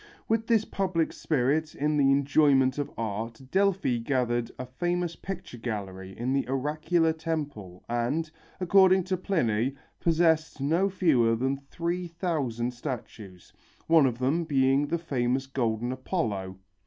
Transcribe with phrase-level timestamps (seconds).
[0.27, 6.17] With this public spirit in the enjoyment of art Delphi gathered a famous picture gallery
[6.17, 13.53] in the oracular temple and, according to Pliny, possessed no fewer than three thousand statues,
[13.85, 16.57] one of them being the famous golden Apollo.